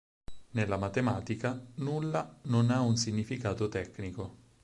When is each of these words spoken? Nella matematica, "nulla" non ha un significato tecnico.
Nella 0.53 0.77
matematica, 0.77 1.63
"nulla" 1.75 2.39
non 2.45 2.71
ha 2.71 2.79
un 2.81 2.97
significato 2.97 3.69
tecnico. 3.69 4.35